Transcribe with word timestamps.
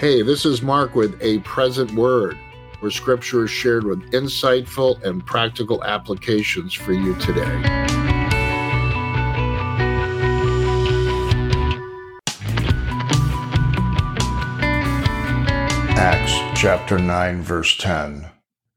Hey, 0.00 0.22
this 0.22 0.46
is 0.46 0.62
Mark 0.62 0.94
with 0.94 1.20
a 1.20 1.40
present 1.40 1.92
word, 1.92 2.38
where 2.78 2.90
scripture 2.90 3.44
is 3.44 3.50
shared 3.50 3.84
with 3.84 4.00
insightful 4.12 4.98
and 5.04 5.26
practical 5.26 5.84
applications 5.84 6.72
for 6.72 6.94
you 6.94 7.14
today. 7.16 7.62
Acts 15.98 16.58
chapter 16.58 16.98
9, 16.98 17.42
verse 17.42 17.76
10. 17.76 18.30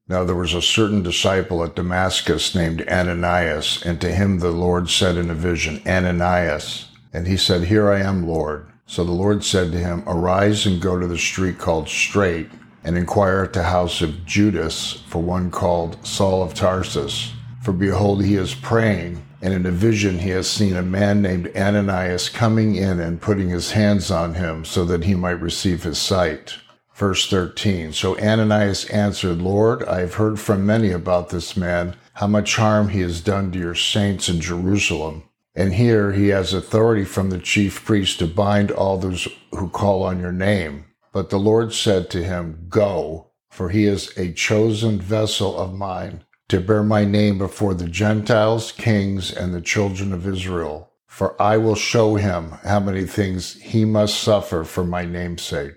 Now 0.09 0.25
there 0.25 0.35
was 0.35 0.53
a 0.53 0.61
certain 0.61 1.01
disciple 1.03 1.63
at 1.63 1.77
Damascus 1.77 2.53
named 2.53 2.85
Ananias, 2.89 3.81
and 3.85 4.01
to 4.01 4.11
him 4.13 4.39
the 4.39 4.51
Lord 4.51 4.89
said 4.89 5.15
in 5.15 5.29
a 5.29 5.35
vision, 5.35 5.81
Ananias. 5.87 6.89
And 7.13 7.27
he 7.27 7.37
said, 7.37 7.63
Here 7.63 7.89
I 7.89 8.01
am, 8.01 8.27
Lord. 8.27 8.72
So 8.85 9.03
the 9.03 9.11
Lord 9.11 9.43
said 9.43 9.71
to 9.71 9.79
him, 9.79 10.03
Arise 10.05 10.65
and 10.65 10.81
go 10.81 10.99
to 10.99 11.07
the 11.07 11.17
street 11.17 11.57
called 11.57 11.87
Straight, 11.87 12.49
and 12.83 12.97
inquire 12.97 13.43
at 13.43 13.53
the 13.53 13.63
house 13.63 14.01
of 14.01 14.25
Judas 14.25 15.03
for 15.07 15.21
one 15.21 15.49
called 15.51 16.05
Saul 16.05 16.43
of 16.43 16.53
Tarsus. 16.53 17.31
For 17.61 17.71
behold, 17.71 18.23
he 18.23 18.35
is 18.35 18.53
praying, 18.53 19.25
and 19.41 19.53
in 19.53 19.65
a 19.65 19.71
vision 19.71 20.19
he 20.19 20.29
has 20.31 20.49
seen 20.49 20.75
a 20.75 20.81
man 20.81 21.21
named 21.21 21.49
Ananias 21.55 22.27
coming 22.27 22.75
in 22.75 22.99
and 22.99 23.21
putting 23.21 23.49
his 23.49 23.71
hands 23.71 24.11
on 24.11 24.33
him 24.33 24.65
so 24.65 24.83
that 24.85 25.05
he 25.05 25.15
might 25.15 25.39
receive 25.41 25.83
his 25.83 25.97
sight. 25.97 26.55
Verse 26.93 27.27
13 27.29 27.93
So 27.93 28.17
Ananias 28.19 28.85
answered, 28.85 29.41
Lord, 29.41 29.83
I 29.85 30.01
have 30.01 30.15
heard 30.15 30.39
from 30.39 30.65
many 30.65 30.91
about 30.91 31.29
this 31.29 31.57
man, 31.57 31.95
how 32.15 32.27
much 32.27 32.57
harm 32.57 32.89
he 32.89 32.99
has 32.99 33.21
done 33.21 33.51
to 33.53 33.59
your 33.59 33.75
saints 33.75 34.29
in 34.29 34.41
Jerusalem. 34.41 35.23
And 35.55 35.75
here 35.75 36.13
he 36.13 36.29
has 36.29 36.53
authority 36.53 37.05
from 37.05 37.29
the 37.29 37.39
chief 37.39 37.85
priest 37.85 38.19
to 38.19 38.27
bind 38.27 38.71
all 38.71 38.97
those 38.97 39.27
who 39.51 39.69
call 39.69 40.03
on 40.03 40.19
your 40.19 40.31
name. 40.31 40.85
But 41.11 41.29
the 41.29 41.37
Lord 41.37 41.73
said 41.73 42.09
to 42.09 42.23
him, 42.23 42.65
Go, 42.69 43.31
for 43.51 43.69
he 43.69 43.85
is 43.85 44.17
a 44.17 44.33
chosen 44.33 44.99
vessel 44.99 45.57
of 45.57 45.73
mine 45.73 46.23
to 46.49 46.59
bear 46.59 46.83
my 46.83 47.05
name 47.05 47.37
before 47.37 47.75
the 47.75 47.87
Gentiles, 47.87 48.71
kings, 48.71 49.31
and 49.31 49.53
the 49.53 49.61
children 49.61 50.11
of 50.11 50.27
Israel. 50.27 50.91
For 51.07 51.39
I 51.39 51.57
will 51.57 51.75
show 51.75 52.15
him 52.15 52.53
how 52.63 52.79
many 52.79 53.05
things 53.05 53.53
he 53.61 53.85
must 53.85 54.19
suffer 54.19 54.63
for 54.63 54.83
my 54.83 55.05
name's 55.05 55.43
sake. 55.43 55.75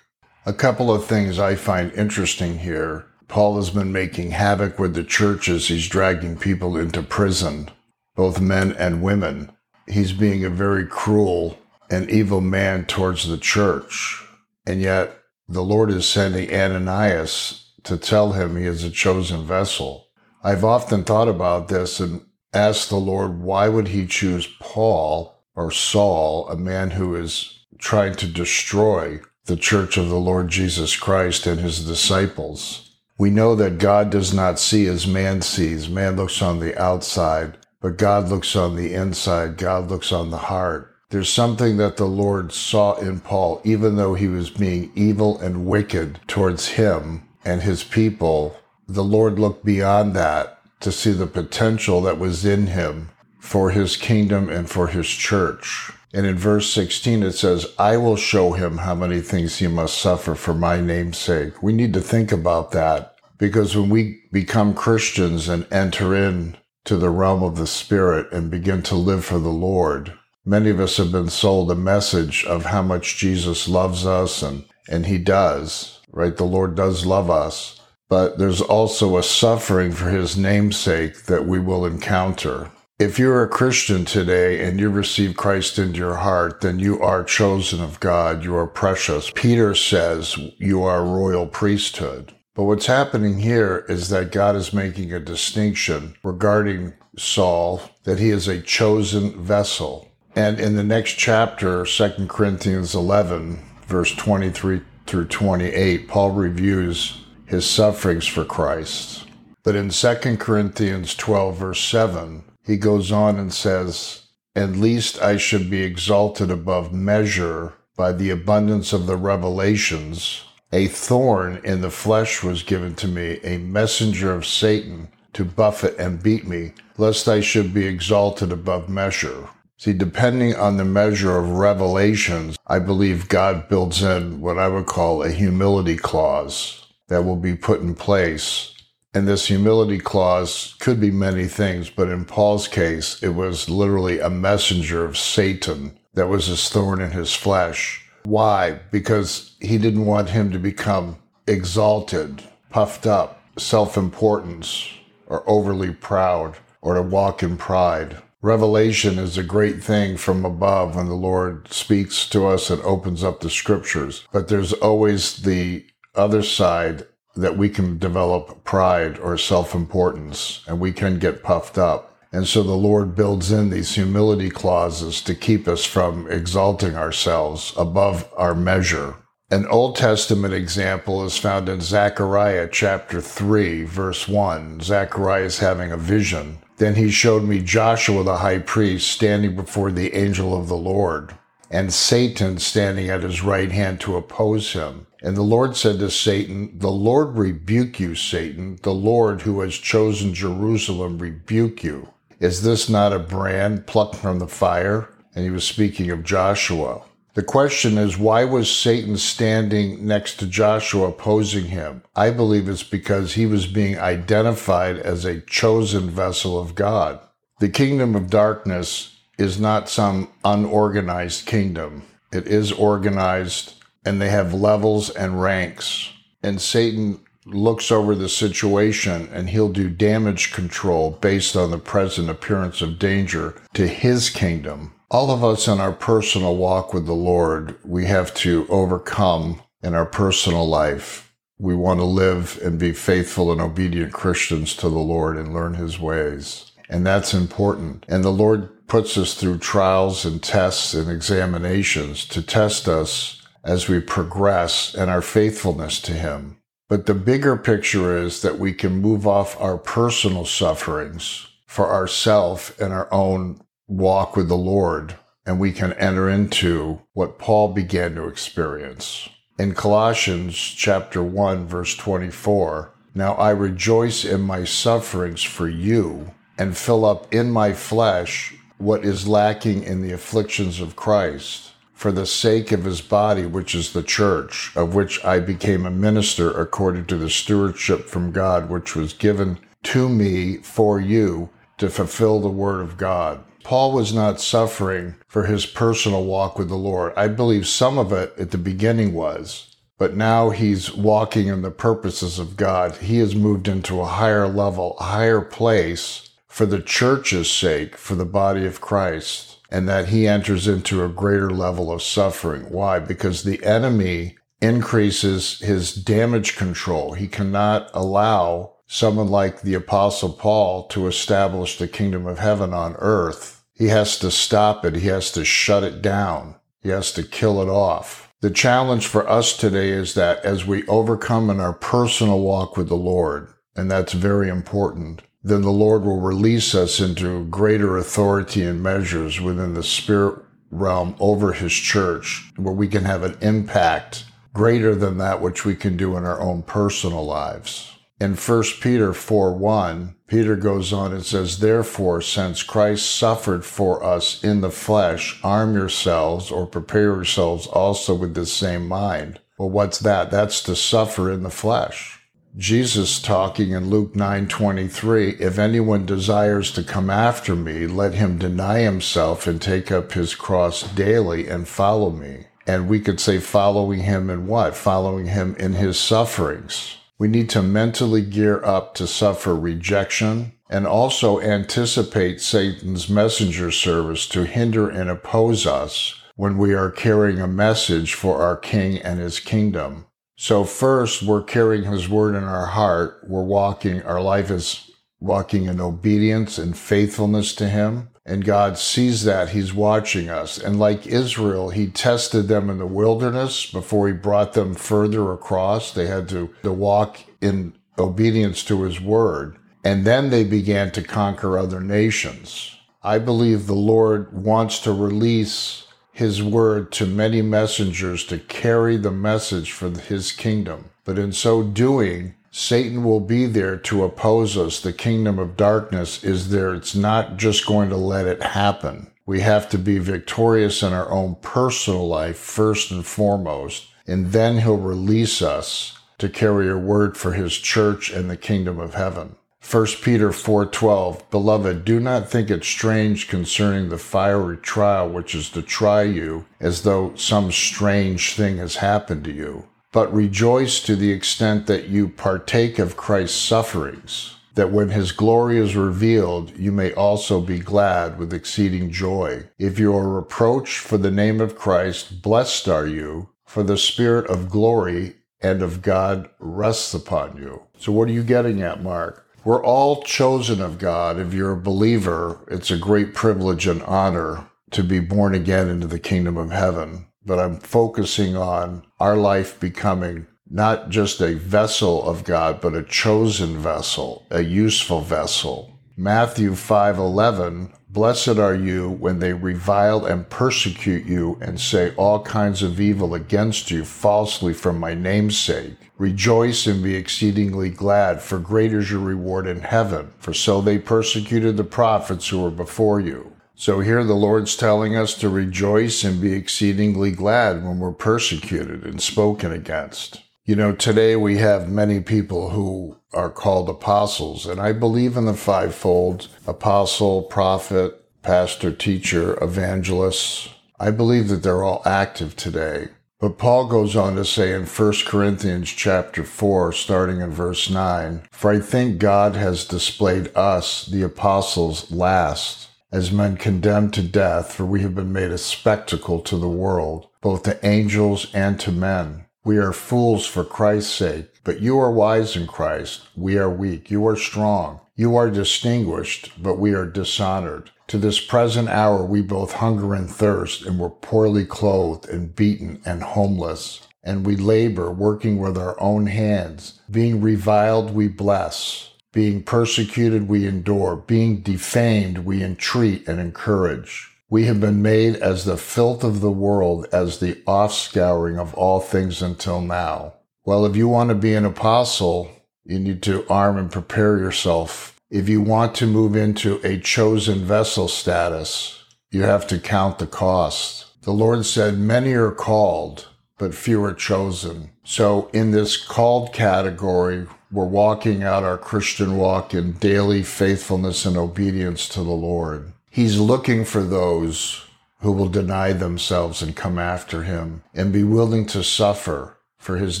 A 0.44 0.52
couple 0.52 0.94
of 0.94 1.04
things 1.04 1.40
I 1.40 1.56
find 1.56 1.92
interesting 1.94 2.60
here. 2.60 3.06
Paul 3.26 3.56
has 3.56 3.70
been 3.70 3.90
making 3.90 4.30
havoc 4.30 4.78
with 4.78 4.94
the 4.94 5.02
churches. 5.02 5.66
He's 5.66 5.88
dragging 5.88 6.38
people 6.38 6.76
into 6.76 7.02
prison, 7.02 7.68
both 8.14 8.40
men 8.40 8.70
and 8.74 9.02
women. 9.02 9.50
He's 9.88 10.12
being 10.12 10.44
a 10.44 10.50
very 10.50 10.86
cruel 10.86 11.58
and 11.90 12.10
evil 12.10 12.40
man 12.40 12.86
towards 12.86 13.28
the 13.28 13.38
church. 13.38 14.24
And 14.66 14.80
yet 14.80 15.18
the 15.48 15.62
Lord 15.62 15.90
is 15.90 16.08
sending 16.08 16.52
Ananias 16.52 17.70
to 17.84 17.96
tell 17.96 18.32
him 18.32 18.56
he 18.56 18.64
is 18.64 18.82
a 18.82 18.90
chosen 18.90 19.44
vessel. 19.44 20.08
I've 20.42 20.64
often 20.64 21.04
thought 21.04 21.28
about 21.28 21.68
this 21.68 22.00
and 22.00 22.22
asked 22.52 22.88
the 22.88 22.96
Lord, 22.96 23.40
why 23.40 23.68
would 23.68 23.88
he 23.88 24.06
choose 24.06 24.48
Paul 24.60 25.36
or 25.54 25.70
Saul, 25.70 26.48
a 26.48 26.56
man 26.56 26.90
who 26.90 27.16
is 27.16 27.64
trying 27.78 28.14
to 28.16 28.26
destroy 28.26 29.20
the 29.46 29.56
church 29.56 29.96
of 29.96 30.08
the 30.08 30.18
Lord 30.18 30.48
Jesus 30.48 30.96
Christ 30.96 31.46
and 31.46 31.60
his 31.60 31.84
disciples. 31.86 32.90
We 33.18 33.30
know 33.30 33.54
that 33.54 33.78
God 33.78 34.10
does 34.10 34.34
not 34.34 34.58
see 34.58 34.86
as 34.86 35.06
man 35.06 35.40
sees. 35.40 35.88
Man 35.88 36.16
looks 36.16 36.42
on 36.42 36.60
the 36.60 36.80
outside, 36.80 37.56
but 37.80 37.98
God 37.98 38.28
looks 38.28 38.56
on 38.56 38.76
the 38.76 38.94
inside. 38.94 39.56
God 39.56 39.90
looks 39.90 40.12
on 40.12 40.30
the 40.30 40.36
heart. 40.38 40.92
There's 41.10 41.28
something 41.28 41.76
that 41.76 41.96
the 41.96 42.06
Lord 42.06 42.52
saw 42.52 42.94
in 42.96 43.20
Paul, 43.20 43.60
even 43.64 43.96
though 43.96 44.14
he 44.14 44.26
was 44.26 44.50
being 44.50 44.90
evil 44.94 45.38
and 45.38 45.66
wicked 45.66 46.18
towards 46.26 46.68
him 46.68 47.22
and 47.44 47.62
his 47.62 47.84
people. 47.84 48.56
The 48.88 49.04
Lord 49.04 49.38
looked 49.38 49.64
beyond 49.64 50.14
that 50.14 50.58
to 50.80 50.90
see 50.90 51.12
the 51.12 51.26
potential 51.26 52.00
that 52.02 52.18
was 52.18 52.44
in 52.44 52.68
him 52.68 53.10
for 53.38 53.70
his 53.70 53.96
kingdom 53.96 54.48
and 54.48 54.68
for 54.68 54.88
his 54.88 55.08
church. 55.08 55.92
And 56.12 56.26
in 56.26 56.36
verse 56.36 56.72
16, 56.72 57.22
it 57.22 57.32
says, 57.32 57.66
I 57.78 57.96
will 57.96 58.16
show 58.16 58.52
him 58.52 58.78
how 58.78 58.94
many 58.94 59.20
things 59.20 59.58
he 59.58 59.68
must 59.68 59.98
suffer 59.98 60.34
for 60.34 60.54
my 60.54 60.80
name's 60.80 61.18
sake. 61.18 61.62
We 61.62 61.72
need 61.72 61.92
to 61.94 62.00
think 62.00 62.32
about 62.32 62.72
that 62.72 63.14
because 63.38 63.76
when 63.76 63.90
we 63.90 64.22
become 64.32 64.74
Christians 64.74 65.48
and 65.48 65.66
enter 65.70 66.16
in 66.16 66.56
to 66.86 66.96
the 66.96 67.10
realm 67.10 67.42
of 67.42 67.56
the 67.56 67.66
Spirit 67.66 68.32
and 68.32 68.50
begin 68.50 68.82
to 68.84 68.94
live 68.94 69.24
for 69.24 69.38
the 69.38 69.48
Lord, 69.48 70.12
many 70.44 70.70
of 70.70 70.80
us 70.80 70.96
have 70.96 71.12
been 71.12 71.28
sold 71.28 71.70
a 71.70 71.74
message 71.74 72.44
of 72.44 72.66
how 72.66 72.82
much 72.82 73.18
Jesus 73.18 73.68
loves 73.68 74.06
us 74.06 74.42
and, 74.42 74.64
and 74.88 75.06
he 75.06 75.18
does, 75.18 76.00
right? 76.12 76.36
The 76.36 76.44
Lord 76.44 76.74
does 76.76 77.04
love 77.04 77.28
us, 77.28 77.80
but 78.08 78.38
there's 78.38 78.60
also 78.60 79.16
a 79.16 79.22
suffering 79.22 79.90
for 79.92 80.10
his 80.10 80.36
namesake 80.36 81.24
that 81.24 81.46
we 81.46 81.58
will 81.58 81.84
encounter. 81.84 82.70
If 82.98 83.18
you're 83.18 83.42
a 83.42 83.48
Christian 83.48 84.04
today 84.04 84.66
and 84.66 84.78
you 84.78 84.88
receive 84.88 85.36
Christ 85.36 85.78
into 85.78 85.98
your 85.98 86.16
heart, 86.16 86.60
then 86.60 86.78
you 86.78 87.02
are 87.02 87.24
chosen 87.24 87.82
of 87.82 88.00
God. 88.00 88.44
You 88.44 88.54
are 88.56 88.66
precious. 88.66 89.30
Peter 89.34 89.74
says 89.74 90.38
you 90.56 90.82
are 90.84 91.00
a 91.00 91.04
royal 91.04 91.46
priesthood. 91.46 92.32
But 92.56 92.64
what's 92.64 92.86
happening 92.86 93.40
here 93.40 93.84
is 93.86 94.08
that 94.08 94.32
God 94.32 94.56
is 94.56 94.72
making 94.72 95.12
a 95.12 95.20
distinction 95.20 96.16
regarding 96.24 96.94
Saul, 97.18 97.82
that 98.04 98.18
he 98.18 98.30
is 98.30 98.48
a 98.48 98.62
chosen 98.62 99.44
vessel. 99.44 100.08
And 100.34 100.58
in 100.58 100.74
the 100.74 100.82
next 100.82 101.18
chapter, 101.18 101.84
2 101.84 102.26
Corinthians 102.28 102.94
11, 102.94 103.62
verse 103.86 104.14
23 104.14 104.80
through 105.06 105.26
28, 105.26 106.08
Paul 106.08 106.30
reviews 106.30 107.20
his 107.44 107.68
sufferings 107.68 108.26
for 108.26 108.46
Christ. 108.46 109.26
But 109.62 109.76
in 109.76 109.90
2 109.90 110.14
Corinthians 110.38 111.14
12, 111.14 111.58
verse 111.58 111.80
7, 111.82 112.42
he 112.64 112.78
goes 112.78 113.12
on 113.12 113.38
and 113.38 113.52
says, 113.52 114.28
At 114.54 114.70
least 114.70 115.20
I 115.20 115.36
should 115.36 115.68
be 115.68 115.82
exalted 115.82 116.50
above 116.50 116.90
measure 116.90 117.74
by 117.96 118.12
the 118.12 118.30
abundance 118.30 118.94
of 118.94 119.06
the 119.06 119.16
revelations. 119.16 120.42
A 120.72 120.86
thorn 120.88 121.60
in 121.64 121.80
the 121.80 121.90
flesh 121.90 122.42
was 122.42 122.62
given 122.62 122.94
to 122.96 123.08
me, 123.08 123.38
a 123.44 123.58
messenger 123.58 124.32
of 124.32 124.46
Satan 124.46 125.08
to 125.32 125.44
buffet 125.44 125.96
and 125.98 126.22
beat 126.22 126.46
me, 126.46 126.72
lest 126.98 127.28
I 127.28 127.40
should 127.40 127.72
be 127.72 127.86
exalted 127.86 128.52
above 128.52 128.88
measure. 128.88 129.48
See, 129.78 129.92
depending 129.92 130.54
on 130.54 130.76
the 130.76 130.84
measure 130.84 131.36
of 131.36 131.50
revelations, 131.50 132.56
I 132.66 132.78
believe 132.78 133.28
God 133.28 133.68
builds 133.68 134.02
in 134.02 134.40
what 134.40 134.58
I 134.58 134.68
would 134.68 134.86
call 134.86 135.22
a 135.22 135.30
humility 135.30 135.96
clause 135.96 136.86
that 137.08 137.24
will 137.24 137.36
be 137.36 137.54
put 137.54 137.80
in 137.80 137.94
place 137.94 138.72
and 139.16 139.26
this 139.26 139.46
humility 139.46 139.98
clause 139.98 140.74
could 140.78 141.00
be 141.00 141.10
many 141.10 141.46
things, 141.46 141.88
but 141.88 142.10
in 142.10 142.26
Paul's 142.26 142.68
case, 142.68 143.22
it 143.22 143.30
was 143.30 143.70
literally 143.70 144.20
a 144.20 144.28
messenger 144.28 145.06
of 145.06 145.16
Satan 145.16 145.98
that 146.12 146.28
was 146.28 146.48
his 146.48 146.68
thorn 146.68 147.00
in 147.00 147.12
his 147.12 147.32
flesh. 147.32 148.05
Why? 148.26 148.80
Because 148.90 149.54
he 149.60 149.78
didn't 149.78 150.04
want 150.04 150.30
him 150.30 150.50
to 150.50 150.58
become 150.58 151.18
exalted, 151.46 152.42
puffed 152.70 153.06
up, 153.06 153.40
self 153.56 153.96
importance, 153.96 154.88
or 155.28 155.48
overly 155.48 155.92
proud, 155.92 156.56
or 156.82 156.94
to 156.94 157.02
walk 157.02 157.44
in 157.44 157.56
pride. 157.56 158.16
Revelation 158.42 159.18
is 159.18 159.38
a 159.38 159.44
great 159.44 159.82
thing 159.82 160.16
from 160.16 160.44
above 160.44 160.96
when 160.96 161.06
the 161.06 161.14
Lord 161.14 161.72
speaks 161.72 162.28
to 162.30 162.46
us 162.46 162.68
and 162.68 162.82
opens 162.82 163.22
up 163.22 163.40
the 163.40 163.50
scriptures. 163.50 164.26
But 164.32 164.48
there's 164.48 164.72
always 164.72 165.36
the 165.36 165.86
other 166.16 166.42
side 166.42 167.06
that 167.36 167.56
we 167.56 167.68
can 167.68 167.96
develop 167.98 168.64
pride 168.64 169.20
or 169.20 169.38
self-importance 169.38 170.62
and 170.66 170.80
we 170.80 170.92
can 170.92 171.20
get 171.20 171.44
puffed 171.44 171.78
up. 171.78 172.15
And 172.32 172.46
so 172.46 172.62
the 172.62 172.72
Lord 172.72 173.14
builds 173.14 173.52
in 173.52 173.70
these 173.70 173.94
humility 173.94 174.50
clauses 174.50 175.20
to 175.22 175.34
keep 175.34 175.66
us 175.68 175.84
from 175.84 176.30
exalting 176.30 176.96
ourselves 176.96 177.72
above 177.76 178.28
our 178.36 178.54
measure. 178.54 179.16
An 179.50 179.64
Old 179.66 179.94
Testament 179.94 180.52
example 180.52 181.24
is 181.24 181.38
found 181.38 181.68
in 181.68 181.80
Zechariah 181.80 182.68
chapter 182.70 183.20
3, 183.20 183.84
verse 183.84 184.26
1. 184.26 184.80
Zechariah 184.80 185.44
is 185.44 185.60
having 185.60 185.92
a 185.92 185.96
vision. 185.96 186.58
Then 186.78 186.96
he 186.96 187.10
showed 187.10 187.44
me 187.44 187.60
Joshua 187.60 188.24
the 188.24 188.38
high 188.38 188.58
priest 188.58 189.08
standing 189.08 189.54
before 189.54 189.92
the 189.92 190.14
angel 190.14 190.58
of 190.58 190.66
the 190.66 190.76
Lord, 190.76 191.38
and 191.70 191.92
Satan 191.92 192.58
standing 192.58 193.08
at 193.08 193.22
his 193.22 193.42
right 193.42 193.70
hand 193.70 194.00
to 194.00 194.16
oppose 194.16 194.72
him. 194.72 195.06
And 195.22 195.36
the 195.36 195.42
Lord 195.42 195.76
said 195.76 196.00
to 196.00 196.10
Satan, 196.10 196.78
The 196.78 196.90
Lord 196.90 197.36
rebuke 197.36 197.98
you, 198.00 198.14
Satan. 198.14 198.78
The 198.82 198.94
Lord 198.94 199.42
who 199.42 199.60
has 199.60 199.76
chosen 199.76 200.34
Jerusalem 200.34 201.18
rebuke 201.18 201.82
you. 201.82 202.08
Is 202.38 202.62
this 202.62 202.88
not 202.88 203.14
a 203.14 203.18
brand 203.18 203.86
plucked 203.86 204.16
from 204.16 204.38
the 204.38 204.48
fire? 204.48 205.08
And 205.34 205.44
he 205.44 205.50
was 205.50 205.64
speaking 205.64 206.10
of 206.10 206.24
Joshua. 206.24 207.02
The 207.34 207.42
question 207.42 207.98
is, 207.98 208.16
why 208.16 208.44
was 208.44 208.74
Satan 208.74 209.16
standing 209.18 210.06
next 210.06 210.38
to 210.38 210.46
Joshua 210.46 211.08
opposing 211.08 211.66
him? 211.66 212.02
I 212.14 212.30
believe 212.30 212.68
it's 212.68 212.82
because 212.82 213.34
he 213.34 213.44
was 213.44 213.66
being 213.66 213.98
identified 213.98 214.98
as 214.98 215.24
a 215.24 215.42
chosen 215.42 216.08
vessel 216.08 216.58
of 216.58 216.74
God. 216.74 217.20
The 217.58 217.68
kingdom 217.68 218.14
of 218.14 218.30
darkness 218.30 219.18
is 219.38 219.60
not 219.60 219.88
some 219.88 220.30
unorganized 220.44 221.46
kingdom. 221.46 222.04
It 222.32 222.46
is 222.46 222.72
organized 222.72 223.74
and 224.04 224.20
they 224.20 224.30
have 224.30 224.54
levels 224.54 225.10
and 225.10 225.42
ranks. 225.42 226.10
And 226.42 226.60
Satan 226.60 227.20
looks 227.46 227.90
over 227.90 228.14
the 228.14 228.28
situation 228.28 229.28
and 229.32 229.50
he'll 229.50 229.68
do 229.68 229.88
damage 229.88 230.52
control 230.52 231.12
based 231.12 231.56
on 231.56 231.70
the 231.70 231.78
present 231.78 232.28
appearance 232.28 232.82
of 232.82 232.98
danger 232.98 233.54
to 233.74 233.86
his 233.86 234.30
kingdom. 234.30 234.92
All 235.10 235.30
of 235.30 235.44
us 235.44 235.68
in 235.68 235.80
our 235.80 235.92
personal 235.92 236.56
walk 236.56 236.92
with 236.92 237.06
the 237.06 237.14
Lord, 237.14 237.76
we 237.84 238.06
have 238.06 238.34
to 238.34 238.66
overcome 238.68 239.62
in 239.82 239.94
our 239.94 240.06
personal 240.06 240.68
life. 240.68 241.32
We 241.58 241.74
want 241.74 242.00
to 242.00 242.04
live 242.04 242.58
and 242.62 242.78
be 242.78 242.92
faithful 242.92 243.52
and 243.52 243.60
obedient 243.60 244.12
Christians 244.12 244.74
to 244.76 244.88
the 244.88 244.98
Lord 244.98 245.36
and 245.36 245.54
learn 245.54 245.74
his 245.74 245.98
ways. 245.98 246.72
And 246.88 247.06
that's 247.06 247.32
important. 247.32 248.04
And 248.08 248.24
the 248.24 248.30
Lord 248.30 248.86
puts 248.88 249.16
us 249.16 249.34
through 249.34 249.58
trials 249.58 250.24
and 250.24 250.42
tests 250.42 250.92
and 250.94 251.10
examinations 251.10 252.26
to 252.26 252.42
test 252.42 252.88
us 252.88 253.40
as 253.64 253.88
we 253.88 254.00
progress 254.00 254.94
in 254.94 255.08
our 255.08 255.22
faithfulness 255.22 256.00
to 256.00 256.12
him. 256.12 256.58
But 256.88 257.06
the 257.06 257.14
bigger 257.14 257.56
picture 257.56 258.16
is 258.16 258.42
that 258.42 258.60
we 258.60 258.72
can 258.72 259.00
move 259.00 259.26
off 259.26 259.60
our 259.60 259.76
personal 259.76 260.44
sufferings 260.44 261.48
for 261.66 261.92
ourself 261.92 262.78
and 262.80 262.92
our 262.92 263.12
own 263.12 263.60
walk 263.88 264.36
with 264.36 264.48
the 264.48 264.56
Lord, 264.56 265.16
and 265.44 265.58
we 265.58 265.72
can 265.72 265.94
enter 265.94 266.28
into 266.28 267.00
what 267.12 267.40
Paul 267.40 267.72
began 267.72 268.14
to 268.14 268.28
experience. 268.28 269.28
In 269.58 269.74
Colossians 269.74 270.56
chapter 270.56 271.24
1 271.24 271.66
verse 271.66 271.96
24, 271.96 272.92
now 273.16 273.34
I 273.34 273.50
rejoice 273.50 274.24
in 274.24 274.42
my 274.42 274.62
sufferings 274.64 275.42
for 275.42 275.68
you 275.68 276.34
and 276.56 276.76
fill 276.76 277.04
up 277.04 277.34
in 277.34 277.50
my 277.50 277.72
flesh 277.72 278.54
what 278.78 279.04
is 279.04 279.26
lacking 279.26 279.82
in 279.82 280.02
the 280.02 280.12
afflictions 280.12 280.80
of 280.80 280.94
Christ 280.94 281.65
for 281.96 282.12
the 282.12 282.26
sake 282.26 282.72
of 282.72 282.84
his 282.84 283.00
body, 283.00 283.46
which 283.46 283.74
is 283.74 283.94
the 283.94 284.02
church, 284.02 284.70
of 284.76 284.94
which 284.94 285.24
I 285.24 285.40
became 285.40 285.86
a 285.86 285.90
minister 285.90 286.50
according 286.50 287.06
to 287.06 287.16
the 287.16 287.30
stewardship 287.30 288.06
from 288.06 288.32
God, 288.32 288.68
which 288.68 288.94
was 288.94 289.14
given 289.14 289.58
to 289.84 290.06
me 290.10 290.58
for 290.58 291.00
you 291.00 291.48
to 291.78 291.88
fulfill 291.88 292.38
the 292.38 292.50
word 292.50 292.82
of 292.82 292.98
God. 292.98 293.42
Paul 293.64 293.92
was 293.92 294.12
not 294.12 294.42
suffering 294.42 295.14
for 295.26 295.46
his 295.46 295.64
personal 295.64 296.24
walk 296.24 296.58
with 296.58 296.68
the 296.68 296.76
Lord. 296.76 297.14
I 297.16 297.28
believe 297.28 297.66
some 297.66 297.96
of 297.96 298.12
it 298.12 298.34
at 298.38 298.50
the 298.50 298.58
beginning 298.58 299.14
was, 299.14 299.74
but 299.96 300.14
now 300.14 300.50
he's 300.50 300.94
walking 300.94 301.46
in 301.48 301.62
the 301.62 301.70
purposes 301.70 302.38
of 302.38 302.58
God. 302.58 302.96
He 302.96 303.18
has 303.20 303.34
moved 303.34 303.68
into 303.68 304.02
a 304.02 304.06
higher 304.06 304.46
level, 304.46 304.96
a 305.00 305.04
higher 305.04 305.40
place 305.40 306.28
for 306.46 306.66
the 306.66 306.82
church's 306.82 307.50
sake, 307.50 307.96
for 307.96 308.14
the 308.14 308.26
body 308.26 308.66
of 308.66 308.82
Christ 308.82 309.55
and 309.76 309.86
that 309.86 310.08
he 310.08 310.26
enters 310.26 310.66
into 310.66 311.04
a 311.04 311.08
greater 311.10 311.50
level 311.50 311.92
of 311.92 312.02
suffering. 312.02 312.62
Why? 312.70 312.98
Because 312.98 313.42
the 313.42 313.62
enemy 313.62 314.38
increases 314.62 315.58
his 315.58 315.94
damage 315.94 316.56
control. 316.56 317.12
He 317.12 317.28
cannot 317.28 317.90
allow 317.92 318.76
someone 318.86 319.28
like 319.28 319.60
the 319.60 319.74
apostle 319.74 320.32
Paul 320.32 320.86
to 320.88 321.06
establish 321.06 321.76
the 321.76 321.88
kingdom 321.88 322.26
of 322.26 322.38
heaven 322.38 322.72
on 322.72 322.96
earth. 323.00 323.62
He 323.74 323.88
has 323.88 324.18
to 324.20 324.30
stop 324.30 324.86
it. 324.86 324.96
He 324.96 325.08
has 325.08 325.30
to 325.32 325.44
shut 325.44 325.84
it 325.84 326.00
down. 326.00 326.54
He 326.80 326.88
has 326.88 327.12
to 327.12 327.22
kill 327.22 327.60
it 327.60 327.68
off. 327.68 328.32
The 328.40 328.50
challenge 328.50 329.06
for 329.06 329.28
us 329.28 329.54
today 329.54 329.90
is 329.90 330.14
that 330.14 330.42
as 330.42 330.66
we 330.66 330.86
overcome 330.86 331.50
in 331.50 331.60
our 331.60 331.74
personal 331.74 332.40
walk 332.40 332.78
with 332.78 332.88
the 332.88 332.94
Lord, 332.94 333.52
and 333.76 333.90
that's 333.90 334.14
very 334.14 334.48
important, 334.48 335.20
then 335.46 335.62
the 335.62 335.70
Lord 335.70 336.02
will 336.02 336.18
release 336.18 336.74
us 336.74 336.98
into 336.98 337.44
greater 337.44 337.96
authority 337.96 338.64
and 338.64 338.82
measures 338.82 339.40
within 339.40 339.74
the 339.74 339.82
spirit 339.84 340.42
realm 340.72 341.14
over 341.20 341.52
his 341.52 341.72
church, 341.72 342.52
where 342.56 342.74
we 342.74 342.88
can 342.88 343.04
have 343.04 343.22
an 343.22 343.38
impact 343.40 344.24
greater 344.52 344.92
than 344.92 345.18
that 345.18 345.40
which 345.40 345.64
we 345.64 345.76
can 345.76 345.96
do 345.96 346.16
in 346.16 346.24
our 346.24 346.40
own 346.40 346.64
personal 346.64 347.24
lives. 347.24 347.96
In 348.20 348.34
1 348.34 348.62
Peter 348.80 349.12
4 349.12 349.54
1, 349.54 350.16
Peter 350.26 350.56
goes 350.56 350.92
on 350.92 351.12
and 351.12 351.24
says, 351.24 351.60
Therefore, 351.60 352.20
since 352.20 352.64
Christ 352.64 353.14
suffered 353.14 353.64
for 353.64 354.02
us 354.02 354.42
in 354.42 354.62
the 354.62 354.70
flesh, 354.70 355.38
arm 355.44 355.74
yourselves 355.74 356.50
or 356.50 356.66
prepare 356.66 357.14
yourselves 357.14 357.68
also 357.68 358.16
with 358.16 358.34
the 358.34 358.46
same 358.46 358.88
mind. 358.88 359.38
Well, 359.58 359.70
what's 359.70 360.00
that? 360.00 360.32
That's 360.32 360.60
to 360.64 360.74
suffer 360.74 361.30
in 361.30 361.44
the 361.44 361.50
flesh. 361.50 362.15
Jesus 362.58 363.20
talking 363.20 363.72
in 363.72 363.90
Luke 363.90 364.14
9:23, 364.16 365.36
if 365.38 365.58
anyone 365.58 366.06
desires 366.06 366.70
to 366.70 366.82
come 366.82 367.10
after 367.10 367.54
me, 367.54 367.86
let 367.86 368.14
him 368.14 368.38
deny 368.38 368.78
himself 368.78 369.46
and 369.46 369.60
take 369.60 369.92
up 369.92 370.12
his 370.12 370.34
cross 370.34 370.82
daily 370.82 371.48
and 371.48 371.68
follow 371.68 372.08
me. 372.08 372.46
And 372.66 372.88
we 372.88 372.98
could 373.00 373.20
say 373.20 373.40
following 373.40 374.00
him 374.00 374.30
in 374.30 374.46
what? 374.46 374.74
Following 374.74 375.26
him 375.26 375.54
in 375.58 375.74
his 375.74 375.98
sufferings. 375.98 376.96
We 377.18 377.28
need 377.28 377.50
to 377.50 377.60
mentally 377.60 378.22
gear 378.22 378.64
up 378.64 378.94
to 378.94 379.06
suffer 379.06 379.54
rejection 379.54 380.52
and 380.70 380.86
also 380.86 381.38
anticipate 381.40 382.40
Satan's 382.40 383.10
messenger 383.10 383.70
service 383.70 384.26
to 384.28 384.46
hinder 384.46 384.88
and 384.88 385.10
oppose 385.10 385.66
us 385.66 386.14
when 386.36 386.56
we 386.56 386.72
are 386.72 386.90
carrying 386.90 387.38
a 387.38 387.46
message 387.46 388.14
for 388.14 388.40
our 388.40 388.56
king 388.56 388.96
and 388.98 389.20
his 389.20 389.40
kingdom. 389.40 390.06
So 390.36 390.64
first, 390.64 391.22
we're 391.22 391.42
carrying 391.42 391.84
his 391.84 392.08
word 392.08 392.34
in 392.34 392.44
our 392.44 392.66
heart. 392.66 393.20
We're 393.26 393.42
walking, 393.42 394.02
our 394.02 394.20
life 394.20 394.50
is 394.50 394.90
walking 395.18 395.64
in 395.64 395.80
obedience 395.80 396.58
and 396.58 396.76
faithfulness 396.76 397.54
to 397.54 397.68
him. 397.68 398.10
And 398.26 398.44
God 398.44 398.76
sees 398.76 399.24
that 399.24 399.50
he's 399.50 399.72
watching 399.72 400.28
us. 400.28 400.58
And 400.58 400.78
like 400.78 401.06
Israel, 401.06 401.70
he 401.70 401.86
tested 401.86 402.48
them 402.48 402.68
in 402.68 402.78
the 402.78 402.86
wilderness 402.86 403.70
before 403.70 404.08
he 404.08 404.12
brought 404.12 404.52
them 404.52 404.74
further 404.74 405.32
across. 405.32 405.92
They 405.92 406.06
had 406.06 406.28
to, 406.30 406.52
to 406.62 406.72
walk 406.72 407.20
in 407.40 407.72
obedience 407.98 408.62
to 408.64 408.82
his 408.82 409.00
word. 409.00 409.56
And 409.84 410.04
then 410.04 410.30
they 410.30 410.44
began 410.44 410.90
to 410.92 411.02
conquer 411.02 411.56
other 411.56 411.80
nations. 411.80 412.76
I 413.02 413.20
believe 413.20 413.66
the 413.66 413.74
Lord 413.74 414.32
wants 414.32 414.80
to 414.80 414.92
release 414.92 415.85
his 416.16 416.42
word 416.42 416.90
to 416.90 417.04
many 417.04 417.42
messengers 417.42 418.24
to 418.24 418.38
carry 418.38 418.96
the 418.96 419.10
message 419.10 419.70
for 419.70 419.90
his 419.90 420.32
kingdom. 420.32 420.88
But 421.04 421.18
in 421.18 421.30
so 421.30 421.62
doing, 421.62 422.34
Satan 422.50 423.04
will 423.04 423.20
be 423.20 423.44
there 423.44 423.76
to 423.76 424.02
oppose 424.02 424.56
us. 424.56 424.80
The 424.80 424.94
kingdom 424.94 425.38
of 425.38 425.58
darkness 425.58 426.24
is 426.24 426.48
there. 426.48 426.72
It's 426.72 426.94
not 426.94 427.36
just 427.36 427.66
going 427.66 427.90
to 427.90 427.98
let 427.98 428.26
it 428.26 428.42
happen. 428.42 429.10
We 429.26 429.40
have 429.40 429.68
to 429.68 429.78
be 429.78 429.98
victorious 429.98 430.82
in 430.82 430.94
our 430.94 431.10
own 431.10 431.34
personal 431.42 432.08
life 432.08 432.38
first 432.38 432.90
and 432.90 433.04
foremost, 433.04 433.88
and 434.06 434.32
then 434.32 434.60
he'll 434.60 434.78
release 434.78 435.42
us 435.42 435.98
to 436.16 436.30
carry 436.30 436.70
a 436.70 436.78
word 436.78 437.18
for 437.18 437.34
his 437.34 437.58
church 437.58 438.10
and 438.10 438.30
the 438.30 438.38
kingdom 438.38 438.80
of 438.80 438.94
heaven. 438.94 439.36
1 439.68 439.86
Peter 440.00 440.30
4:12 440.30 441.28
Beloved 441.28 441.84
do 441.84 441.98
not 441.98 442.30
think 442.30 442.50
it 442.50 442.62
strange 442.62 443.26
concerning 443.26 443.88
the 443.88 443.98
fiery 443.98 444.56
trial 444.58 445.08
which 445.08 445.34
is 445.34 445.50
to 445.50 445.60
try 445.60 446.04
you 446.04 446.44
as 446.60 446.82
though 446.82 447.12
some 447.16 447.50
strange 447.50 448.34
thing 448.34 448.58
has 448.58 448.76
happened 448.76 449.24
to 449.24 449.32
you 449.32 449.64
but 449.90 450.14
rejoice 450.14 450.78
to 450.78 450.94
the 450.94 451.10
extent 451.10 451.66
that 451.66 451.88
you 451.88 452.06
partake 452.06 452.78
of 452.78 452.96
Christ's 452.96 453.40
sufferings 453.40 454.36
that 454.54 454.70
when 454.70 454.90
his 454.90 455.10
glory 455.10 455.58
is 455.58 455.74
revealed 455.74 456.56
you 456.56 456.70
may 456.70 456.92
also 456.92 457.40
be 457.40 457.58
glad 457.58 458.20
with 458.20 458.32
exceeding 458.32 458.92
joy. 458.92 459.48
If 459.58 459.80
you 459.80 459.96
are 459.96 460.08
reproached 460.08 460.78
for 460.78 460.96
the 460.96 461.10
name 461.10 461.40
of 461.40 461.58
Christ 461.58 462.22
blessed 462.22 462.68
are 462.68 462.86
you 462.86 463.30
for 463.44 463.64
the 463.64 463.76
spirit 463.76 464.30
of 464.30 464.48
glory 464.48 465.16
and 465.42 465.60
of 465.60 465.82
God 465.82 466.30
rests 466.38 466.94
upon 466.94 467.36
you. 467.36 467.62
So 467.78 467.90
what 467.90 468.08
are 468.08 468.12
you 468.12 468.22
getting 468.22 468.62
at 468.62 468.80
Mark 468.80 469.25
we're 469.46 469.64
all 469.64 470.02
chosen 470.02 470.60
of 470.60 470.76
God. 470.76 471.20
If 471.20 471.32
you're 471.32 471.52
a 471.52 471.56
believer, 471.56 472.44
it's 472.50 472.72
a 472.72 472.76
great 472.76 473.14
privilege 473.14 473.68
and 473.68 473.80
honor 473.84 474.50
to 474.72 474.82
be 474.82 474.98
born 474.98 475.36
again 475.36 475.68
into 475.68 475.86
the 475.86 476.00
kingdom 476.00 476.36
of 476.36 476.50
heaven. 476.50 477.06
But 477.24 477.38
I'm 477.38 477.60
focusing 477.60 478.36
on 478.36 478.84
our 478.98 479.16
life 479.16 479.60
becoming 479.60 480.26
not 480.50 480.88
just 480.88 481.20
a 481.20 481.36
vessel 481.36 482.08
of 482.08 482.24
God, 482.24 482.60
but 482.60 482.74
a 482.74 482.82
chosen 482.82 483.56
vessel, 483.58 484.26
a 484.32 484.42
useful 484.42 485.00
vessel. 485.00 485.78
Matthew 485.96 486.54
5:11 486.56 487.72
Blessed 487.88 488.38
are 488.38 488.54
you 488.54 488.90
when 488.90 489.20
they 489.20 489.32
revile 489.32 490.04
and 490.04 490.28
persecute 490.28 491.06
you 491.06 491.38
and 491.40 491.60
say 491.60 491.94
all 491.96 492.20
kinds 492.24 492.64
of 492.64 492.80
evil 492.80 493.14
against 493.14 493.70
you 493.70 493.84
falsely 493.84 494.52
for 494.52 494.72
my 494.72 494.92
name's 494.92 495.38
sake. 495.38 495.85
Rejoice 495.98 496.66
and 496.66 496.82
be 496.82 496.94
exceedingly 496.94 497.70
glad, 497.70 498.20
for 498.20 498.38
great 498.38 498.74
is 498.74 498.90
your 498.90 499.00
reward 499.00 499.46
in 499.46 499.60
heaven, 499.60 500.12
for 500.18 500.34
so 500.34 500.60
they 500.60 500.78
persecuted 500.78 501.56
the 501.56 501.64
prophets 501.64 502.28
who 502.28 502.42
were 502.42 502.50
before 502.50 503.00
you. 503.00 503.32
So 503.54 503.80
here 503.80 504.04
the 504.04 504.12
Lord's 504.12 504.56
telling 504.56 504.94
us 504.94 505.14
to 505.14 505.30
rejoice 505.30 506.04
and 506.04 506.20
be 506.20 506.34
exceedingly 506.34 507.12
glad 507.12 507.64
when 507.64 507.78
we're 507.78 507.92
persecuted 507.92 508.84
and 508.84 509.00
spoken 509.00 509.50
against. 509.50 510.20
You 510.44 510.54
know, 510.54 510.72
today 510.72 511.16
we 511.16 511.38
have 511.38 511.70
many 511.70 512.00
people 512.00 512.50
who 512.50 512.98
are 513.14 513.30
called 513.30 513.70
apostles, 513.70 514.44
and 514.44 514.60
I 514.60 514.72
believe 514.72 515.16
in 515.16 515.24
the 515.24 515.32
fivefold 515.32 516.28
apostle, 516.46 517.22
prophet, 517.22 518.04
pastor, 518.20 518.70
teacher, 518.70 519.42
evangelist. 519.42 520.50
I 520.78 520.90
believe 520.90 521.28
that 521.28 521.42
they're 521.42 521.62
all 521.62 521.80
active 521.86 522.36
today. 522.36 522.88
But 523.18 523.38
Paul 523.38 523.66
goes 523.66 523.96
on 523.96 524.16
to 524.16 524.26
say 524.26 524.52
in 524.52 524.66
1 524.66 524.92
Corinthians 525.06 525.70
chapter 525.70 526.22
4, 526.22 526.72
starting 526.72 527.22
in 527.22 527.30
verse 527.30 527.70
9, 527.70 528.28
For 528.30 528.50
I 528.50 528.60
think 528.60 528.98
God 528.98 529.36
has 529.36 529.64
displayed 529.64 530.30
us, 530.36 530.84
the 530.84 531.02
apostles, 531.02 531.90
last, 531.90 532.68
as 532.92 533.10
men 533.10 533.38
condemned 533.38 533.94
to 533.94 534.02
death, 534.02 534.52
for 534.52 534.66
we 534.66 534.82
have 534.82 534.94
been 534.94 535.14
made 535.14 535.30
a 535.30 535.38
spectacle 535.38 536.20
to 536.20 536.36
the 536.36 536.48
world, 536.48 537.08
both 537.22 537.44
to 537.44 537.66
angels 537.66 538.26
and 538.34 538.60
to 538.60 538.70
men. 538.70 539.24
We 539.44 539.56
are 539.56 539.72
fools 539.72 540.26
for 540.26 540.44
Christ's 540.44 540.92
sake, 540.92 541.28
but 541.42 541.60
you 541.60 541.78
are 541.78 541.90
wise 541.90 542.36
in 542.36 542.46
Christ. 542.46 543.08
We 543.16 543.38
are 543.38 543.48
weak. 543.48 543.90
You 543.90 544.06
are 544.08 544.16
strong. 544.16 544.80
You 544.94 545.16
are 545.16 545.30
distinguished, 545.30 546.32
but 546.42 546.58
we 546.58 546.74
are 546.74 546.84
dishonored. 546.84 547.70
To 547.88 547.98
this 547.98 548.18
present 548.18 548.68
hour 548.68 549.04
we 549.04 549.22
both 549.22 549.52
hunger 549.52 549.94
and 549.94 550.10
thirst, 550.10 550.62
and 550.62 550.78
were 550.78 550.90
poorly 550.90 551.44
clothed, 551.44 552.08
and 552.08 552.34
beaten, 552.34 552.80
and 552.84 553.02
homeless. 553.02 553.86
And 554.02 554.26
we 554.26 554.36
labor, 554.36 554.90
working 554.90 555.38
with 555.38 555.56
our 555.56 555.80
own 555.80 556.06
hands. 556.06 556.80
Being 556.90 557.20
reviled, 557.20 557.94
we 557.94 558.08
bless. 558.08 558.90
Being 559.12 559.42
persecuted, 559.42 560.28
we 560.28 560.46
endure. 560.46 560.96
Being 560.96 561.42
defamed, 561.42 562.18
we 562.18 562.42
entreat 562.42 563.06
and 563.08 563.20
encourage. 563.20 564.10
We 564.28 564.46
have 564.46 564.60
been 564.60 564.82
made 564.82 565.14
as 565.16 565.44
the 565.44 565.56
filth 565.56 566.02
of 566.02 566.20
the 566.20 566.30
world, 566.30 566.86
as 566.92 567.20
the 567.20 567.34
offscouring 567.46 568.38
of 568.38 568.52
all 568.54 568.80
things 568.80 569.22
until 569.22 569.60
now. 569.60 570.14
Well, 570.44 570.66
if 570.66 570.74
you 570.74 570.88
want 570.88 571.10
to 571.10 571.14
be 571.14 571.34
an 571.34 571.44
apostle, 571.44 572.30
you 572.64 572.80
need 572.80 573.02
to 573.04 573.24
arm 573.28 573.56
and 573.56 573.70
prepare 573.70 574.18
yourself 574.18 574.95
if 575.10 575.28
you 575.28 575.40
want 575.40 575.74
to 575.76 575.86
move 575.86 576.16
into 576.16 576.60
a 576.64 576.78
chosen 576.78 577.44
vessel 577.44 577.86
status, 577.88 578.82
you 579.10 579.22
have 579.22 579.46
to 579.46 579.58
count 579.58 579.98
the 579.98 580.06
cost. 580.06 581.00
The 581.02 581.12
Lord 581.12 581.46
said, 581.46 581.78
Many 581.78 582.12
are 582.14 582.32
called, 582.32 583.08
but 583.38 583.54
few 583.54 583.82
are 583.84 583.94
chosen. 583.94 584.70
So, 584.84 585.30
in 585.32 585.52
this 585.52 585.76
called 585.76 586.32
category, 586.32 587.26
we're 587.52 587.66
walking 587.66 588.24
out 588.24 588.42
our 588.42 588.58
Christian 588.58 589.16
walk 589.16 589.54
in 589.54 589.72
daily 589.74 590.22
faithfulness 590.24 591.06
and 591.06 591.16
obedience 591.16 591.88
to 591.90 592.02
the 592.02 592.10
Lord. 592.10 592.72
He's 592.90 593.20
looking 593.20 593.64
for 593.64 593.84
those 593.84 594.64
who 595.00 595.12
will 595.12 595.28
deny 595.28 595.72
themselves 595.72 596.42
and 596.42 596.56
come 596.56 596.78
after 596.78 597.22
him 597.22 597.62
and 597.72 597.92
be 597.92 598.02
willing 598.02 598.46
to 598.46 598.64
suffer 598.64 599.35
for 599.66 599.76
his 599.78 600.00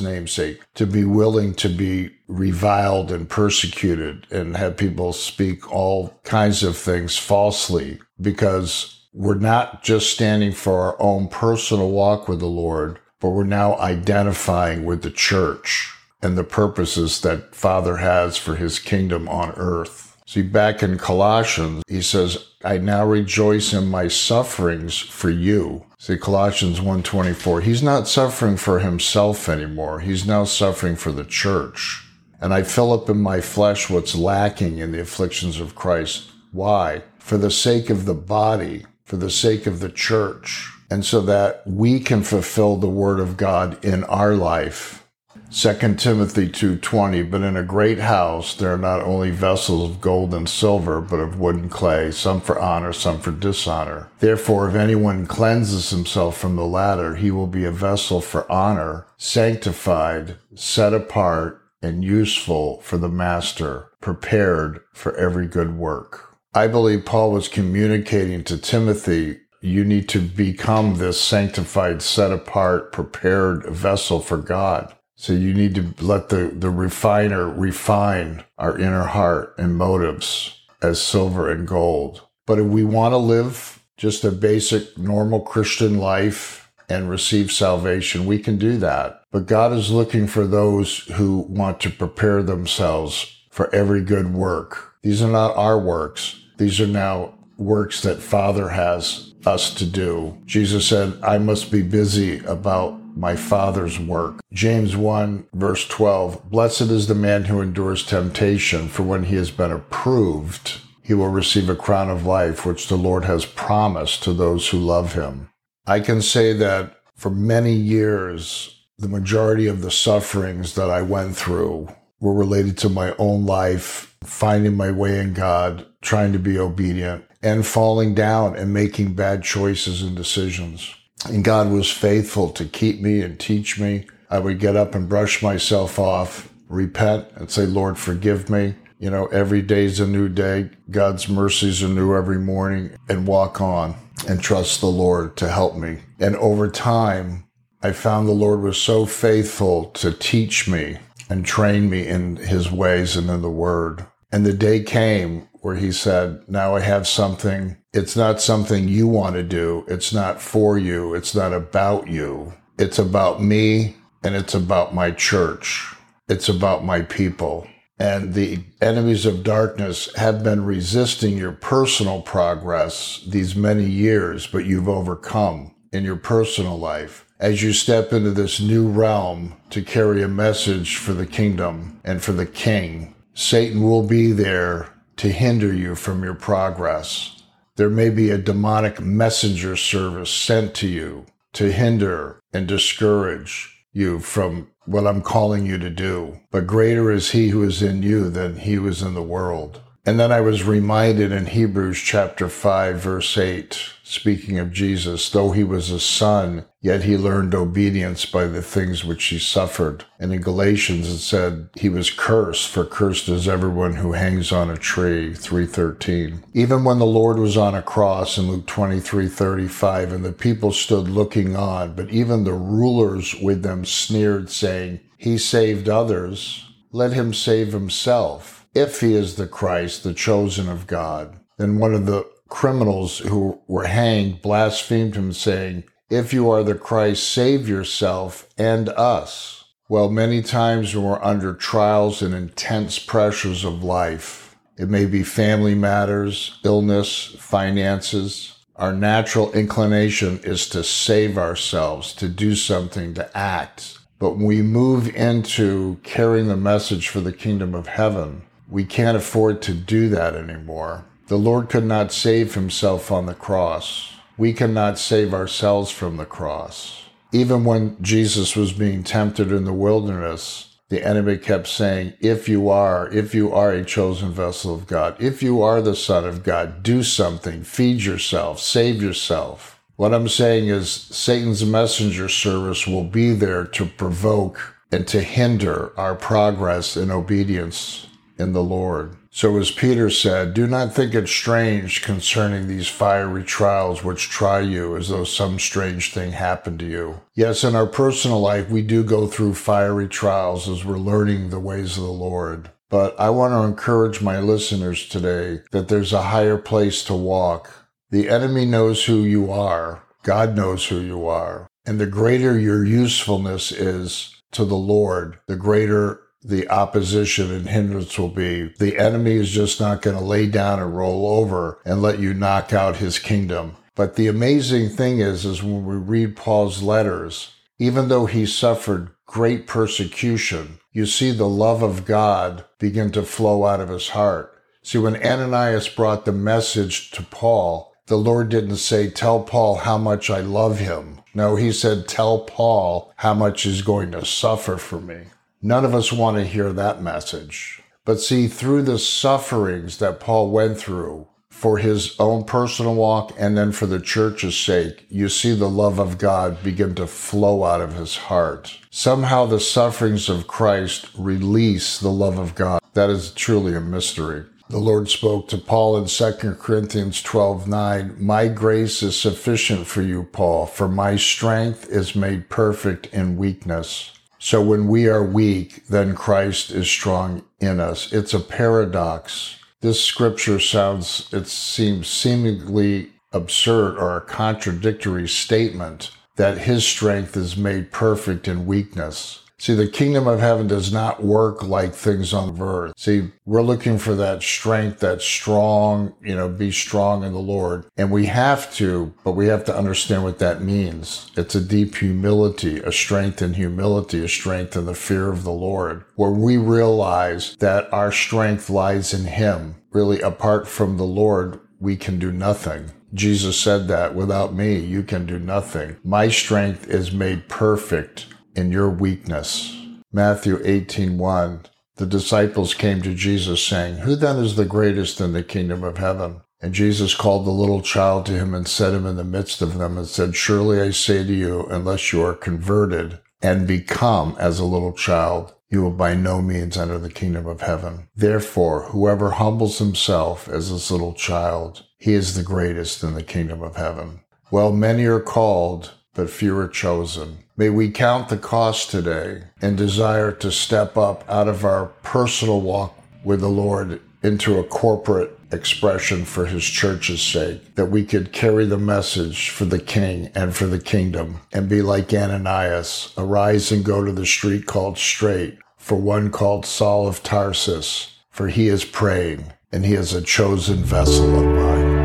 namesake, 0.00 0.60
to 0.76 0.86
be 0.86 1.04
willing 1.04 1.52
to 1.52 1.68
be 1.68 2.08
reviled 2.28 3.10
and 3.10 3.28
persecuted 3.28 4.24
and 4.30 4.56
have 4.56 4.76
people 4.76 5.12
speak 5.12 5.70
all 5.72 6.20
kinds 6.22 6.62
of 6.62 6.76
things 6.76 7.18
falsely 7.18 7.98
because 8.20 9.04
we're 9.12 9.34
not 9.34 9.82
just 9.82 10.12
standing 10.12 10.52
for 10.52 10.80
our 10.82 11.02
own 11.02 11.26
personal 11.26 11.90
walk 11.90 12.28
with 12.28 12.38
the 12.38 12.46
Lord, 12.46 13.00
but 13.18 13.30
we're 13.30 13.42
now 13.42 13.76
identifying 13.78 14.84
with 14.84 15.02
the 15.02 15.10
church 15.10 15.92
and 16.22 16.38
the 16.38 16.44
purposes 16.44 17.22
that 17.22 17.52
Father 17.52 17.96
has 17.96 18.36
for 18.36 18.54
his 18.54 18.78
kingdom 18.78 19.28
on 19.28 19.50
earth. 19.56 20.16
See, 20.26 20.42
back 20.42 20.80
in 20.80 20.96
Colossians, 20.96 21.82
he 21.88 22.02
says, 22.02 22.46
I 22.64 22.78
now 22.78 23.04
rejoice 23.04 23.72
in 23.72 23.88
my 23.88 24.06
sufferings 24.06 24.96
for 24.96 25.30
you 25.30 25.85
See 25.98 26.18
Colossians 26.18 26.78
1:24. 26.78 27.62
He's 27.62 27.82
not 27.82 28.06
suffering 28.06 28.58
for 28.58 28.80
himself 28.80 29.48
anymore. 29.48 30.00
He's 30.00 30.26
now 30.26 30.44
suffering 30.44 30.94
for 30.94 31.10
the 31.10 31.24
church. 31.24 32.06
And 32.38 32.52
I 32.52 32.64
fill 32.64 32.92
up 32.92 33.08
in 33.08 33.22
my 33.22 33.40
flesh 33.40 33.88
what's 33.88 34.14
lacking 34.14 34.76
in 34.76 34.92
the 34.92 35.00
afflictions 35.00 35.58
of 35.58 35.74
Christ. 35.74 36.24
Why? 36.52 37.02
For 37.18 37.38
the 37.38 37.50
sake 37.50 37.88
of 37.88 38.04
the 38.04 38.14
body, 38.14 38.84
for 39.04 39.16
the 39.16 39.30
sake 39.30 39.66
of 39.66 39.80
the 39.80 39.88
church, 39.88 40.70
and 40.90 41.02
so 41.02 41.22
that 41.22 41.62
we 41.66 41.98
can 41.98 42.22
fulfill 42.22 42.76
the 42.76 42.88
word 42.88 43.18
of 43.18 43.38
God 43.38 43.82
in 43.82 44.04
our 44.04 44.34
life 44.34 45.05
2 45.52 45.94
Timothy 45.96 46.48
2:20 46.48 47.30
But 47.30 47.42
in 47.42 47.56
a 47.56 47.62
great 47.62 48.00
house 48.00 48.52
there 48.54 48.74
are 48.74 48.78
not 48.78 49.00
only 49.02 49.30
vessels 49.30 49.88
of 49.88 50.00
gold 50.00 50.34
and 50.34 50.48
silver 50.48 51.00
but 51.00 51.20
of 51.20 51.38
wood 51.38 51.54
and 51.54 51.70
clay 51.70 52.10
some 52.10 52.40
for 52.40 52.58
honor 52.58 52.92
some 52.92 53.20
for 53.20 53.30
dishonor 53.30 54.08
Therefore 54.18 54.68
if 54.68 54.74
anyone 54.74 55.24
cleanses 55.24 55.90
himself 55.90 56.36
from 56.36 56.56
the 56.56 56.66
latter 56.66 57.14
he 57.14 57.30
will 57.30 57.46
be 57.46 57.64
a 57.64 57.70
vessel 57.70 58.20
for 58.20 58.50
honor 58.50 59.06
sanctified 59.18 60.36
set 60.56 60.92
apart 60.92 61.62
and 61.80 62.02
useful 62.02 62.80
for 62.80 62.98
the 62.98 63.08
master 63.08 63.92
prepared 64.00 64.80
for 64.92 65.16
every 65.16 65.46
good 65.46 65.78
work 65.78 66.36
I 66.54 66.66
believe 66.66 67.04
Paul 67.04 67.30
was 67.30 67.46
communicating 67.46 68.42
to 68.44 68.58
Timothy 68.58 69.38
you 69.60 69.84
need 69.84 70.08
to 70.10 70.20
become 70.20 70.96
this 70.96 71.20
sanctified, 71.20 72.00
set 72.00 72.30
apart, 72.30 72.92
prepared 72.92 73.64
vessel 73.66 74.20
for 74.20 74.36
God. 74.36 74.94
So 75.16 75.32
you 75.32 75.54
need 75.54 75.74
to 75.74 76.04
let 76.04 76.28
the, 76.28 76.52
the 76.54 76.70
refiner 76.70 77.48
refine 77.48 78.44
our 78.58 78.78
inner 78.78 79.04
heart 79.04 79.54
and 79.58 79.76
motives 79.76 80.60
as 80.82 81.00
silver 81.00 81.50
and 81.50 81.66
gold. 81.66 82.22
But 82.46 82.58
if 82.58 82.66
we 82.66 82.84
want 82.84 83.12
to 83.12 83.18
live 83.18 83.82
just 83.96 84.24
a 84.24 84.30
basic, 84.30 84.96
normal 84.98 85.40
Christian 85.40 85.98
life 85.98 86.70
and 86.88 87.10
receive 87.10 87.50
salvation, 87.50 88.26
we 88.26 88.38
can 88.38 88.58
do 88.58 88.76
that. 88.76 89.22
But 89.32 89.46
God 89.46 89.72
is 89.72 89.90
looking 89.90 90.26
for 90.26 90.46
those 90.46 90.98
who 91.14 91.46
want 91.48 91.80
to 91.80 91.90
prepare 91.90 92.42
themselves 92.42 93.32
for 93.50 93.74
every 93.74 94.02
good 94.02 94.34
work. 94.34 94.94
These 95.02 95.22
are 95.22 95.30
not 95.30 95.56
our 95.56 95.78
works. 95.78 96.38
These 96.58 96.80
are 96.80 96.86
now 96.86 97.34
works 97.56 98.02
that 98.02 98.18
Father 98.18 98.68
has 98.68 99.34
us 99.46 99.72
to 99.74 99.86
do. 99.86 100.36
Jesus 100.44 100.86
said, 100.86 101.18
I 101.22 101.38
must 101.38 101.72
be 101.72 101.82
busy 101.82 102.38
about 102.40 103.00
my 103.16 103.34
Father's 103.34 103.98
work. 103.98 104.40
James 104.52 104.94
1 104.94 105.48
verse 105.54 105.88
12, 105.88 106.50
Blessed 106.50 106.82
is 106.82 107.06
the 107.06 107.14
man 107.14 107.44
who 107.46 107.60
endures 107.60 108.04
temptation, 108.04 108.88
for 108.88 109.02
when 109.02 109.24
he 109.24 109.36
has 109.36 109.50
been 109.50 109.72
approved, 109.72 110.80
he 111.02 111.14
will 111.14 111.28
receive 111.28 111.68
a 111.68 111.76
crown 111.76 112.10
of 112.10 112.26
life, 112.26 112.66
which 112.66 112.88
the 112.88 112.96
Lord 112.96 113.24
has 113.24 113.44
promised 113.44 114.22
to 114.24 114.32
those 114.32 114.68
who 114.68 114.78
love 114.78 115.14
him. 115.14 115.48
I 115.86 116.00
can 116.00 116.20
say 116.20 116.52
that 116.54 116.96
for 117.14 117.30
many 117.30 117.72
years, 117.72 118.84
the 118.98 119.08
majority 119.08 119.66
of 119.66 119.82
the 119.82 119.90
sufferings 119.90 120.74
that 120.74 120.90
I 120.90 121.02
went 121.02 121.36
through 121.36 121.88
were 122.20 122.34
related 122.34 122.76
to 122.78 122.88
my 122.88 123.14
own 123.18 123.46
life, 123.46 124.16
finding 124.24 124.76
my 124.76 124.90
way 124.90 125.20
in 125.20 125.32
God, 125.32 125.86
trying 126.02 126.32
to 126.32 126.38
be 126.38 126.58
obedient, 126.58 127.24
and 127.42 127.66
falling 127.66 128.14
down 128.14 128.56
and 128.56 128.74
making 128.74 129.14
bad 129.14 129.42
choices 129.42 130.02
and 130.02 130.16
decisions. 130.16 130.94
And 131.24 131.42
God 131.42 131.70
was 131.70 131.90
faithful 131.90 132.50
to 132.50 132.64
keep 132.64 133.00
me 133.00 133.22
and 133.22 133.38
teach 133.38 133.80
me. 133.80 134.06
I 134.30 134.38
would 134.38 134.60
get 134.60 134.76
up 134.76 134.94
and 134.94 135.08
brush 135.08 135.42
myself 135.42 135.98
off, 135.98 136.52
repent 136.68 137.28
and 137.34 137.50
say, 137.50 137.64
Lord, 137.64 137.98
forgive 137.98 138.50
me. 138.50 138.74
You 138.98 139.10
know, 139.10 139.26
every 139.26 139.62
day's 139.62 140.00
a 140.00 140.06
new 140.06 140.28
day. 140.28 140.70
God's 140.90 141.28
mercies 141.28 141.82
are 141.82 141.88
new 141.88 142.14
every 142.14 142.38
morning 142.38 142.96
and 143.08 143.26
walk 143.26 143.60
on 143.60 143.94
and 144.28 144.40
trust 144.40 144.80
the 144.80 144.86
Lord 144.86 145.36
to 145.36 145.48
help 145.48 145.76
me. 145.76 145.98
And 146.18 146.36
over 146.36 146.70
time, 146.70 147.44
I 147.82 147.92
found 147.92 148.26
the 148.26 148.32
Lord 148.32 148.62
was 148.62 148.80
so 148.80 149.06
faithful 149.06 149.86
to 149.90 150.12
teach 150.12 150.66
me 150.66 150.98
and 151.28 151.44
train 151.44 151.90
me 151.90 152.06
in 152.06 152.36
his 152.36 152.70
ways 152.70 153.16
and 153.16 153.28
in 153.28 153.42
the 153.42 153.50
word. 153.50 154.06
And 154.32 154.46
the 154.46 154.52
day 154.52 154.82
came 154.82 155.48
where 155.60 155.76
he 155.76 155.92
said, 155.92 156.40
Now 156.48 156.74
I 156.74 156.80
have 156.80 157.06
something. 157.06 157.76
It's 157.96 158.14
not 158.14 158.42
something 158.42 158.88
you 158.88 159.08
want 159.08 159.36
to 159.36 159.42
do. 159.42 159.86
It's 159.88 160.12
not 160.12 160.42
for 160.42 160.76
you. 160.76 161.14
It's 161.14 161.34
not 161.34 161.54
about 161.54 162.08
you. 162.08 162.52
It's 162.78 162.98
about 162.98 163.42
me 163.42 163.96
and 164.22 164.34
it's 164.34 164.54
about 164.54 164.94
my 164.94 165.12
church. 165.12 165.94
It's 166.28 166.46
about 166.50 166.84
my 166.84 167.00
people. 167.00 167.66
And 167.98 168.34
the 168.34 168.58
enemies 168.82 169.24
of 169.24 169.42
darkness 169.42 170.14
have 170.16 170.44
been 170.44 170.66
resisting 170.66 171.38
your 171.38 171.52
personal 171.52 172.20
progress 172.20 173.24
these 173.26 173.56
many 173.56 173.86
years, 173.86 174.46
but 174.46 174.66
you've 174.66 174.90
overcome 174.90 175.74
in 175.90 176.04
your 176.04 176.16
personal 176.16 176.78
life. 176.78 177.24
As 177.40 177.62
you 177.62 177.72
step 177.72 178.12
into 178.12 178.30
this 178.30 178.60
new 178.60 178.86
realm 178.86 179.54
to 179.70 179.80
carry 179.80 180.22
a 180.22 180.28
message 180.28 180.96
for 180.96 181.14
the 181.14 181.26
kingdom 181.26 181.98
and 182.04 182.22
for 182.22 182.32
the 182.32 182.44
king, 182.44 183.14
Satan 183.32 183.82
will 183.82 184.06
be 184.06 184.32
there 184.32 184.92
to 185.16 185.32
hinder 185.32 185.72
you 185.72 185.94
from 185.94 186.22
your 186.22 186.34
progress. 186.34 187.35
There 187.76 187.90
may 187.90 188.08
be 188.08 188.30
a 188.30 188.38
demonic 188.38 189.00
messenger 189.00 189.76
service 189.76 190.30
sent 190.30 190.74
to 190.76 190.88
you 190.88 191.26
to 191.52 191.70
hinder 191.70 192.40
and 192.52 192.66
discourage 192.66 193.84
you 193.92 194.18
from 194.18 194.68
what 194.86 195.06
I'm 195.06 195.20
calling 195.20 195.66
you 195.66 195.76
to 195.78 195.90
do. 195.90 196.40
But 196.50 196.66
greater 196.66 197.10
is 197.10 197.32
he 197.32 197.48
who 197.48 197.62
is 197.62 197.82
in 197.82 198.02
you 198.02 198.30
than 198.30 198.56
he 198.56 198.74
who 198.74 198.88
is 198.88 199.02
in 199.02 199.14
the 199.14 199.22
world. 199.22 199.82
And 200.06 200.20
then 200.20 200.30
I 200.30 200.40
was 200.40 200.62
reminded 200.62 201.32
in 201.32 201.46
Hebrews 201.46 201.98
chapter 201.98 202.48
5, 202.48 203.00
verse 203.00 203.36
8, 203.36 203.90
speaking 204.04 204.56
of 204.56 204.70
Jesus, 204.70 205.28
though 205.28 205.50
he 205.50 205.64
was 205.64 205.90
a 205.90 205.98
son, 205.98 206.64
yet 206.80 207.02
he 207.02 207.16
learned 207.16 207.56
obedience 207.56 208.24
by 208.24 208.44
the 208.44 208.62
things 208.62 209.04
which 209.04 209.24
he 209.24 209.40
suffered. 209.40 210.04
And 210.20 210.32
in 210.32 210.42
Galatians 210.42 211.08
it 211.08 211.18
said 211.18 211.70
he 211.74 211.88
was 211.88 212.12
cursed, 212.12 212.68
for 212.68 212.84
cursed 212.84 213.28
is 213.28 213.48
everyone 213.48 213.94
who 213.94 214.12
hangs 214.12 214.52
on 214.52 214.70
a 214.70 214.76
tree, 214.76 215.34
313. 215.34 216.44
Even 216.54 216.84
when 216.84 217.00
the 217.00 217.04
Lord 217.04 217.40
was 217.40 217.56
on 217.56 217.74
a 217.74 217.82
cross 217.82 218.38
in 218.38 218.48
Luke 218.48 218.68
23, 218.68 219.26
35, 219.26 220.12
and 220.12 220.24
the 220.24 220.30
people 220.30 220.70
stood 220.70 221.08
looking 221.08 221.56
on, 221.56 221.96
but 221.96 222.10
even 222.10 222.44
the 222.44 222.52
rulers 222.52 223.34
with 223.42 223.64
them 223.64 223.84
sneered, 223.84 224.50
saying, 224.50 225.00
He 225.18 225.36
saved 225.36 225.88
others, 225.88 226.64
let 226.92 227.12
him 227.12 227.34
save 227.34 227.72
himself 227.72 228.56
if 228.76 229.00
he 229.00 229.14
is 229.14 229.36
the 229.36 229.46
Christ, 229.46 230.04
the 230.04 230.12
chosen 230.12 230.68
of 230.68 230.86
God. 230.86 231.40
Then 231.56 231.78
one 231.78 231.94
of 231.94 232.04
the 232.04 232.28
criminals 232.48 233.18
who 233.18 233.60
were 233.66 233.86
hanged 233.86 234.42
blasphemed 234.42 235.16
him, 235.16 235.32
saying, 235.32 235.84
If 236.10 236.34
you 236.34 236.50
are 236.50 236.62
the 236.62 236.74
Christ, 236.74 237.28
save 237.28 237.68
yourself 237.68 238.48
and 238.58 238.90
us. 238.90 239.64
Well, 239.88 240.10
many 240.10 240.42
times 240.42 240.94
when 240.94 241.04
we're 241.04 241.22
under 241.22 241.54
trials 241.54 242.20
and 242.20 242.34
intense 242.34 242.98
pressures 242.98 243.64
of 243.64 243.82
life, 243.82 244.56
it 244.76 244.90
may 244.90 245.06
be 245.06 245.22
family 245.22 245.74
matters, 245.74 246.58
illness, 246.62 247.34
finances. 247.38 248.58
Our 248.76 248.92
natural 248.92 249.52
inclination 249.52 250.40
is 250.44 250.68
to 250.70 250.84
save 250.84 251.38
ourselves, 251.38 252.12
to 252.14 252.28
do 252.28 252.54
something, 252.54 253.14
to 253.14 253.34
act. 253.36 253.98
But 254.18 254.32
when 254.32 254.44
we 254.44 254.60
move 254.60 255.14
into 255.14 255.98
carrying 256.02 256.48
the 256.48 256.56
message 256.56 257.08
for 257.08 257.20
the 257.20 257.32
kingdom 257.32 257.74
of 257.74 257.86
heaven, 257.86 258.42
we 258.68 258.84
can't 258.84 259.16
afford 259.16 259.62
to 259.62 259.74
do 259.74 260.08
that 260.08 260.34
anymore. 260.34 261.04
The 261.28 261.36
Lord 261.36 261.68
could 261.68 261.84
not 261.84 262.12
save 262.12 262.54
himself 262.54 263.10
on 263.10 263.26
the 263.26 263.34
cross. 263.34 264.12
We 264.36 264.52
cannot 264.52 264.98
save 264.98 265.32
ourselves 265.32 265.90
from 265.90 266.16
the 266.16 266.26
cross. 266.26 267.04
Even 267.32 267.64
when 267.64 267.96
Jesus 268.02 268.54
was 268.54 268.72
being 268.72 269.02
tempted 269.02 269.50
in 269.50 269.64
the 269.64 269.72
wilderness, 269.72 270.76
the 270.88 271.04
enemy 271.04 271.36
kept 271.38 271.66
saying, 271.66 272.14
If 272.20 272.48
you 272.48 272.68
are, 272.70 273.08
if 273.12 273.34
you 273.34 273.52
are 273.52 273.72
a 273.72 273.84
chosen 273.84 274.30
vessel 274.30 274.74
of 274.74 274.86
God, 274.86 275.16
if 275.18 275.42
you 275.42 275.62
are 275.62 275.82
the 275.82 275.96
Son 275.96 276.24
of 276.24 276.44
God, 276.44 276.82
do 276.82 277.02
something, 277.02 277.64
feed 277.64 278.02
yourself, 278.02 278.60
save 278.60 279.02
yourself. 279.02 279.80
What 279.96 280.14
I'm 280.14 280.28
saying 280.28 280.68
is, 280.68 280.90
Satan's 280.90 281.64
messenger 281.64 282.28
service 282.28 282.86
will 282.86 283.04
be 283.04 283.32
there 283.32 283.64
to 283.64 283.86
provoke 283.86 284.76
and 284.92 285.08
to 285.08 285.22
hinder 285.22 285.98
our 285.98 286.14
progress 286.14 286.96
in 286.96 287.10
obedience 287.10 288.05
in 288.38 288.52
the 288.52 288.62
Lord. 288.62 289.16
So 289.30 289.58
as 289.58 289.70
Peter 289.70 290.08
said, 290.08 290.54
do 290.54 290.66
not 290.66 290.94
think 290.94 291.14
it 291.14 291.28
strange 291.28 292.02
concerning 292.02 292.66
these 292.66 292.88
fiery 292.88 293.44
trials 293.44 294.02
which 294.02 294.30
try 294.30 294.60
you 294.60 294.96
as 294.96 295.08
though 295.08 295.24
some 295.24 295.58
strange 295.58 296.12
thing 296.12 296.32
happened 296.32 296.78
to 296.80 296.86
you. 296.86 297.20
Yes, 297.34 297.64
in 297.64 297.74
our 297.74 297.86
personal 297.86 298.40
life, 298.40 298.70
we 298.70 298.82
do 298.82 299.04
go 299.04 299.26
through 299.26 299.54
fiery 299.54 300.08
trials 300.08 300.68
as 300.68 300.84
we're 300.84 300.98
learning 300.98 301.50
the 301.50 301.60
ways 301.60 301.96
of 301.98 302.04
the 302.04 302.10
Lord. 302.10 302.70
But 302.88 303.18
I 303.18 303.30
want 303.30 303.52
to 303.52 303.68
encourage 303.68 304.22
my 304.22 304.38
listeners 304.40 305.08
today 305.08 305.62
that 305.72 305.88
there's 305.88 306.12
a 306.12 306.22
higher 306.22 306.56
place 306.56 307.02
to 307.04 307.14
walk. 307.14 307.88
The 308.10 308.28
enemy 308.28 308.64
knows 308.64 309.04
who 309.04 309.24
you 309.24 309.50
are. 309.50 310.02
God 310.22 310.56
knows 310.56 310.86
who 310.86 311.00
you 311.00 311.26
are. 311.26 311.68
And 311.84 312.00
the 312.00 312.06
greater 312.06 312.58
your 312.58 312.84
usefulness 312.84 313.70
is 313.70 314.34
to 314.52 314.64
the 314.64 314.76
Lord, 314.76 315.38
the 315.46 315.56
greater 315.56 316.20
the 316.46 316.68
opposition 316.68 317.52
and 317.52 317.68
hindrance 317.68 318.18
will 318.18 318.28
be. 318.28 318.68
The 318.78 318.98
enemy 318.98 319.32
is 319.32 319.50
just 319.50 319.80
not 319.80 320.02
going 320.02 320.16
to 320.16 320.22
lay 320.22 320.46
down 320.46 320.80
and 320.80 320.96
roll 320.96 321.26
over 321.26 321.80
and 321.84 322.00
let 322.00 322.20
you 322.20 322.32
knock 322.32 322.72
out 322.72 322.96
his 322.96 323.18
kingdom. 323.18 323.76
But 323.96 324.14
the 324.14 324.28
amazing 324.28 324.90
thing 324.90 325.18
is, 325.18 325.44
is 325.44 325.62
when 325.62 325.84
we 325.84 325.96
read 325.96 326.36
Paul's 326.36 326.82
letters, 326.82 327.52
even 327.78 328.08
though 328.08 328.26
he 328.26 328.46
suffered 328.46 329.10
great 329.26 329.66
persecution, 329.66 330.78
you 330.92 331.04
see 331.04 331.32
the 331.32 331.48
love 331.48 331.82
of 331.82 332.04
God 332.04 332.64
begin 332.78 333.10
to 333.12 333.22
flow 333.22 333.66
out 333.66 333.80
of 333.80 333.88
his 333.88 334.10
heart. 334.10 334.52
See, 334.82 334.98
when 334.98 335.16
Ananias 335.16 335.88
brought 335.88 336.26
the 336.26 336.32
message 336.32 337.10
to 337.12 337.22
Paul, 337.22 337.92
the 338.06 338.16
Lord 338.16 338.50
didn't 338.50 338.76
say, 338.76 339.10
tell 339.10 339.42
Paul 339.42 339.76
how 339.76 339.98
much 339.98 340.30
I 340.30 340.40
love 340.40 340.78
him. 340.78 341.20
No, 341.34 341.56
he 341.56 341.72
said, 341.72 342.06
tell 342.06 342.38
Paul 342.40 343.12
how 343.16 343.34
much 343.34 343.62
he's 343.62 343.82
going 343.82 344.12
to 344.12 344.24
suffer 344.24 344.76
for 344.76 345.00
me. 345.00 345.24
None 345.66 345.84
of 345.84 345.96
us 345.96 346.12
want 346.12 346.36
to 346.36 346.44
hear 346.44 346.72
that 346.72 347.02
message. 347.02 347.82
But 348.04 348.20
see, 348.20 348.46
through 348.46 348.82
the 348.82 349.00
sufferings 349.00 349.98
that 349.98 350.20
Paul 350.20 350.52
went 350.52 350.78
through 350.78 351.26
for 351.50 351.78
his 351.78 352.14
own 352.20 352.44
personal 352.44 352.94
walk 352.94 353.34
and 353.36 353.58
then 353.58 353.72
for 353.72 353.86
the 353.86 353.98
church's 353.98 354.56
sake, 354.56 355.06
you 355.08 355.28
see 355.28 355.56
the 355.56 355.68
love 355.68 355.98
of 355.98 356.18
God 356.18 356.62
begin 356.62 356.94
to 356.94 357.08
flow 357.08 357.64
out 357.64 357.80
of 357.80 357.94
his 357.94 358.16
heart. 358.16 358.78
Somehow 358.92 359.46
the 359.46 359.58
sufferings 359.58 360.28
of 360.28 360.46
Christ 360.46 361.08
release 361.18 361.98
the 361.98 362.12
love 362.12 362.38
of 362.38 362.54
God. 362.54 362.80
That 362.94 363.10
is 363.10 363.32
truly 363.32 363.74
a 363.74 363.80
mystery. 363.80 364.44
The 364.70 364.78
Lord 364.78 365.08
spoke 365.08 365.48
to 365.48 365.58
Paul 365.58 365.96
in 365.96 366.06
2 366.06 366.54
Corinthians 366.60 367.20
12, 367.22 367.66
9, 367.66 368.14
My 368.20 368.46
grace 368.46 369.02
is 369.02 369.18
sufficient 369.18 369.88
for 369.88 370.02
you, 370.02 370.28
Paul, 370.30 370.66
for 370.66 370.86
my 370.86 371.16
strength 371.16 371.90
is 371.90 372.14
made 372.14 372.50
perfect 372.50 373.06
in 373.06 373.36
weakness. 373.36 374.12
So 374.46 374.62
when 374.62 374.86
we 374.86 375.08
are 375.08 375.24
weak, 375.24 375.88
then 375.88 376.14
Christ 376.14 376.70
is 376.70 376.88
strong 376.88 377.42
in 377.58 377.80
us. 377.80 378.12
It's 378.12 378.32
a 378.32 378.38
paradox. 378.38 379.56
This 379.80 380.00
scripture 380.04 380.60
sounds, 380.60 381.28
it 381.32 381.48
seems 381.48 382.06
seemingly 382.06 383.10
absurd 383.32 383.98
or 383.98 384.16
a 384.16 384.20
contradictory 384.20 385.26
statement 385.26 386.12
that 386.36 386.58
his 386.58 386.86
strength 386.86 387.36
is 387.36 387.56
made 387.56 387.90
perfect 387.90 388.46
in 388.46 388.66
weakness. 388.66 389.42
See, 389.58 389.74
the 389.74 389.88
kingdom 389.88 390.26
of 390.26 390.38
heaven 390.38 390.66
does 390.66 390.92
not 390.92 391.24
work 391.24 391.62
like 391.62 391.94
things 391.94 392.34
on 392.34 392.60
earth. 392.60 392.92
See, 392.96 393.30
we're 393.46 393.62
looking 393.62 393.96
for 393.98 394.14
that 394.14 394.42
strength, 394.42 395.00
that 395.00 395.22
strong, 395.22 396.14
you 396.22 396.34
know, 396.34 396.48
be 396.48 396.70
strong 396.70 397.24
in 397.24 397.32
the 397.32 397.38
Lord. 397.38 397.86
And 397.96 398.10
we 398.10 398.26
have 398.26 398.72
to, 398.74 399.14
but 399.24 399.32
we 399.32 399.46
have 399.46 399.64
to 399.64 399.76
understand 399.76 400.24
what 400.24 400.38
that 400.40 400.60
means. 400.60 401.30
It's 401.36 401.54
a 401.54 401.60
deep 401.60 401.96
humility, 401.96 402.80
a 402.80 402.92
strength 402.92 403.40
in 403.40 403.54
humility, 403.54 404.22
a 404.22 404.28
strength 404.28 404.76
in 404.76 404.84
the 404.84 404.94
fear 404.94 405.30
of 405.30 405.42
the 405.42 405.52
Lord, 405.52 406.04
where 406.16 406.30
we 406.30 406.58
realize 406.58 407.56
that 407.56 407.90
our 407.92 408.12
strength 408.12 408.68
lies 408.68 409.14
in 409.14 409.24
Him. 409.24 409.76
Really, 409.90 410.20
apart 410.20 410.68
from 410.68 410.98
the 410.98 411.04
Lord, 411.04 411.60
we 411.80 411.96
can 411.96 412.18
do 412.18 412.30
nothing. 412.30 412.92
Jesus 413.14 413.58
said 413.58 413.88
that 413.88 414.14
without 414.14 414.52
me, 414.52 414.78
you 414.78 415.02
can 415.02 415.24
do 415.24 415.38
nothing. 415.38 415.96
My 416.04 416.28
strength 416.28 416.88
is 416.88 417.12
made 417.12 417.48
perfect 417.48 418.26
in 418.56 418.72
your 418.72 418.90
weakness. 418.90 419.76
Matthew 420.12 420.58
18:1 420.64 421.66
The 421.96 422.06
disciples 422.06 422.74
came 422.74 423.00
to 423.02 423.14
Jesus 423.14 423.62
saying, 423.62 423.98
"Who 423.98 424.16
then 424.16 424.36
is 424.38 424.56
the 424.56 424.64
greatest 424.64 425.20
in 425.20 425.32
the 425.32 425.42
kingdom 425.42 425.84
of 425.84 425.98
heaven?" 425.98 426.40
And 426.60 426.72
Jesus 426.72 427.14
called 427.14 427.44
the 427.44 427.50
little 427.50 427.82
child 427.82 428.24
to 428.26 428.32
him 428.32 428.54
and 428.54 428.66
set 428.66 428.94
him 428.94 429.06
in 429.06 429.16
the 429.16 429.24
midst 429.24 429.60
of 429.60 429.76
them 429.76 429.98
and 429.98 430.06
said, 430.06 430.34
Surely 430.34 430.80
I 430.80 430.90
say 430.90 431.22
to 431.22 431.32
you, 431.32 431.66
unless 431.70 432.12
you 432.12 432.22
are 432.24 432.34
converted 432.34 433.18
and 433.42 433.66
become 433.66 434.34
as 434.38 434.58
a 434.58 434.64
little 434.64 434.92
child, 434.92 435.52
you 435.68 435.82
will 435.82 435.90
by 435.90 436.14
no 436.14 436.40
means 436.40 436.76
enter 436.76 436.98
the 436.98 437.10
kingdom 437.10 437.46
of 437.46 437.60
heaven. 437.60 438.08
Therefore, 438.16 438.84
whoever 438.84 439.32
humbles 439.32 439.78
himself 439.78 440.48
as 440.48 440.70
this 440.70 440.90
little 440.90 441.12
child, 441.12 441.82
he 441.98 442.14
is 442.14 442.34
the 442.34 442.42
greatest 442.42 443.02
in 443.02 443.14
the 443.14 443.22
kingdom 443.22 443.62
of 443.62 443.76
heaven. 443.76 444.20
Well, 444.50 444.72
many 444.72 445.04
are 445.04 445.20
called, 445.20 445.92
but 446.14 446.30
few 446.30 446.56
are 446.56 446.68
chosen. 446.68 447.38
May 447.58 447.70
we 447.70 447.90
count 447.90 448.28
the 448.28 448.36
cost 448.36 448.90
today 448.90 449.44
and 449.62 449.78
desire 449.78 450.30
to 450.30 450.52
step 450.52 450.98
up 450.98 451.24
out 451.26 451.48
of 451.48 451.64
our 451.64 451.86
personal 452.02 452.60
walk 452.60 452.94
with 453.24 453.40
the 453.40 453.48
Lord 453.48 454.02
into 454.22 454.58
a 454.58 454.64
corporate 454.64 455.38
expression 455.50 456.26
for 456.26 456.44
his 456.44 456.64
church's 456.64 457.22
sake, 457.22 457.74
that 457.76 457.86
we 457.86 458.04
could 458.04 458.30
carry 458.30 458.66
the 458.66 458.76
message 458.76 459.48
for 459.48 459.64
the 459.64 459.78
king 459.78 460.30
and 460.34 460.54
for 460.54 460.66
the 460.66 460.78
kingdom 460.78 461.40
and 461.50 461.66
be 461.66 461.80
like 461.80 462.12
Ananias, 462.12 463.14
arise 463.16 463.72
and 463.72 463.82
go 463.82 464.04
to 464.04 464.12
the 464.12 464.26
street 464.26 464.66
called 464.66 464.98
Straight, 464.98 465.56
for 465.78 465.96
one 465.96 466.30
called 466.30 466.66
Saul 466.66 467.08
of 467.08 467.22
Tarsus, 467.22 468.18
for 468.28 468.48
he 468.48 468.68
is 468.68 468.84
praying 468.84 469.50
and 469.72 469.86
he 469.86 469.94
is 469.94 470.12
a 470.12 470.20
chosen 470.20 470.84
vessel 470.84 471.38
of 471.38 471.46
mine. 471.46 471.96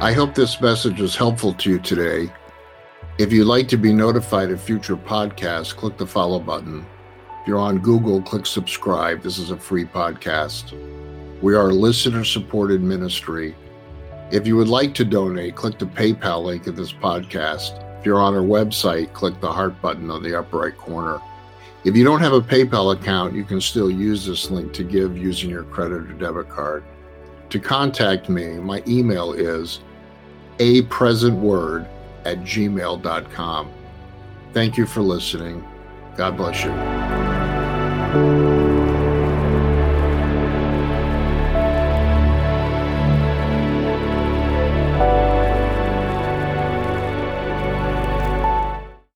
I 0.00 0.12
hope 0.12 0.36
this 0.36 0.60
message 0.60 1.00
was 1.00 1.16
helpful 1.16 1.52
to 1.54 1.70
you 1.70 1.78
today. 1.80 2.30
If 3.20 3.34
you'd 3.34 3.44
like 3.44 3.68
to 3.68 3.76
be 3.76 3.92
notified 3.92 4.50
of 4.50 4.62
future 4.62 4.96
podcasts, 4.96 5.76
click 5.76 5.98
the 5.98 6.06
follow 6.06 6.38
button. 6.38 6.86
If 7.42 7.48
you're 7.48 7.58
on 7.58 7.80
Google, 7.80 8.22
click 8.22 8.46
subscribe. 8.46 9.22
This 9.22 9.36
is 9.36 9.50
a 9.50 9.58
free 9.58 9.84
podcast. 9.84 10.72
We 11.42 11.54
are 11.54 11.68
a 11.68 11.74
listener 11.74 12.24
supported 12.24 12.80
ministry. 12.80 13.54
If 14.32 14.46
you 14.46 14.56
would 14.56 14.68
like 14.68 14.94
to 14.94 15.04
donate, 15.04 15.54
click 15.54 15.78
the 15.78 15.84
PayPal 15.84 16.44
link 16.44 16.66
of 16.66 16.76
this 16.76 16.94
podcast. 16.94 17.98
If 17.98 18.06
you're 18.06 18.22
on 18.22 18.34
our 18.34 18.40
website, 18.40 19.12
click 19.12 19.38
the 19.42 19.52
heart 19.52 19.78
button 19.82 20.10
on 20.10 20.22
the 20.22 20.38
upper 20.38 20.56
right 20.56 20.78
corner. 20.78 21.20
If 21.84 21.94
you 21.94 22.04
don't 22.04 22.22
have 22.22 22.32
a 22.32 22.40
PayPal 22.40 22.98
account, 22.98 23.34
you 23.34 23.44
can 23.44 23.60
still 23.60 23.90
use 23.90 24.24
this 24.24 24.50
link 24.50 24.72
to 24.72 24.82
give 24.82 25.18
using 25.18 25.50
your 25.50 25.64
credit 25.64 26.10
or 26.10 26.14
debit 26.14 26.48
card. 26.48 26.84
To 27.50 27.60
contact 27.60 28.30
me, 28.30 28.54
my 28.54 28.82
email 28.88 29.34
is 29.34 29.80
a 30.58 30.84
presentword 30.84 31.86
at 32.24 32.38
gmail.com. 32.40 33.70
Thank 34.52 34.76
you 34.76 34.86
for 34.86 35.00
listening. 35.00 35.64
God 36.16 36.36
bless 36.36 36.64
you. 36.64 38.69